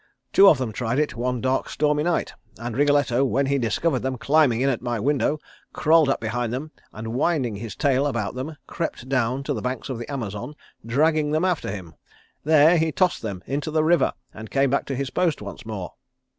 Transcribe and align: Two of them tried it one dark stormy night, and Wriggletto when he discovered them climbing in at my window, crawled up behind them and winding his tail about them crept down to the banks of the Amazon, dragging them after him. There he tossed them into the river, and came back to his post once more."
Two 0.33 0.49
of 0.49 0.57
them 0.57 0.71
tried 0.71 0.97
it 0.97 1.15
one 1.15 1.41
dark 1.41 1.69
stormy 1.69 2.01
night, 2.01 2.33
and 2.57 2.75
Wriggletto 2.75 3.23
when 3.23 3.45
he 3.45 3.59
discovered 3.59 3.99
them 3.99 4.17
climbing 4.17 4.61
in 4.61 4.67
at 4.67 4.81
my 4.81 4.99
window, 4.99 5.37
crawled 5.73 6.09
up 6.09 6.19
behind 6.19 6.51
them 6.51 6.71
and 6.91 7.13
winding 7.13 7.57
his 7.57 7.75
tail 7.75 8.07
about 8.07 8.33
them 8.33 8.55
crept 8.65 9.07
down 9.07 9.43
to 9.43 9.53
the 9.53 9.61
banks 9.61 9.89
of 9.89 9.99
the 9.99 10.11
Amazon, 10.11 10.55
dragging 10.83 11.29
them 11.29 11.45
after 11.45 11.69
him. 11.69 11.93
There 12.43 12.79
he 12.79 12.91
tossed 12.91 13.21
them 13.21 13.43
into 13.45 13.69
the 13.69 13.83
river, 13.83 14.13
and 14.33 14.49
came 14.49 14.71
back 14.71 14.85
to 14.87 14.95
his 14.95 15.11
post 15.11 15.39
once 15.39 15.67
more." 15.67 15.93